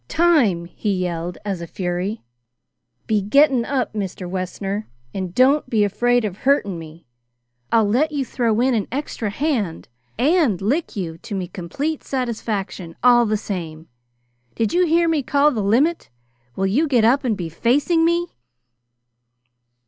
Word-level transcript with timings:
"Time!" 0.07 0.65
he 0.65 0.91
yelled 0.97 1.37
as 1.45 1.61
a 1.61 1.67
fury. 1.67 2.23
"Be 3.05 3.21
getting 3.21 3.63
up, 3.65 3.93
Mr. 3.93 4.27
Wessner, 4.27 4.87
and 5.13 5.31
don't 5.35 5.69
be 5.69 5.83
afraid 5.83 6.25
of 6.25 6.37
hurting 6.37 6.79
me. 6.79 7.05
I'll 7.71 7.87
let 7.87 8.11
you 8.11 8.25
throw 8.25 8.59
in 8.61 8.73
an 8.73 8.87
extra 8.91 9.29
hand 9.29 9.89
and 10.17 10.59
lick 10.59 10.95
you 10.95 11.19
to 11.19 11.35
me 11.35 11.47
complate 11.47 12.03
satisfaction 12.03 12.95
all 13.03 13.27
the 13.27 13.37
same. 13.37 13.89
Did 14.55 14.73
you 14.73 14.87
hear 14.87 15.07
me 15.07 15.21
call 15.21 15.51
the 15.51 15.61
limit? 15.61 16.09
Will 16.55 16.65
you 16.65 16.87
get 16.87 17.05
up 17.05 17.23
and 17.23 17.37
be 17.37 17.47
facing 17.49 18.03
me?" 18.03 18.25